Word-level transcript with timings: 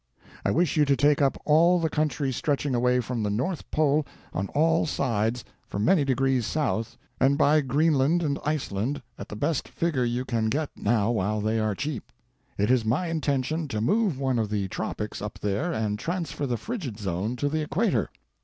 I 0.43 0.49
wish 0.49 0.77
you 0.77 0.85
to 0.85 0.95
take 0.97 1.21
up 1.21 1.37
all 1.45 1.79
the 1.79 1.87
country 1.87 2.31
stretching 2.31 2.73
away 2.73 3.01
from 3.01 3.21
the 3.21 3.29
north 3.29 3.69
pole 3.69 4.03
on 4.33 4.47
all 4.47 4.87
sides 4.87 5.45
for 5.67 5.77
many 5.77 6.03
degrees 6.03 6.47
south, 6.47 6.97
and 7.19 7.37
buy 7.37 7.61
Greenland 7.61 8.23
and 8.23 8.39
Iceland 8.43 9.03
at 9.19 9.29
the 9.29 9.35
best 9.35 9.67
figure 9.69 10.03
you 10.03 10.25
can 10.25 10.49
get 10.49 10.71
now 10.75 11.11
while 11.11 11.39
they 11.39 11.59
are 11.59 11.75
cheap. 11.75 12.11
It 12.57 12.71
is 12.71 12.83
my 12.83 13.09
intention 13.09 13.67
to 13.67 13.79
move 13.79 14.19
one 14.19 14.39
of 14.39 14.49
the 14.49 14.67
tropics 14.69 15.21
up 15.21 15.37
there 15.37 15.71
and 15.71 15.99
transfer 15.99 16.47
the 16.47 16.57
frigid 16.57 16.97
zone 16.97 17.35
to 17.35 17.47
the 17.47 17.61
equator. 17.61 18.09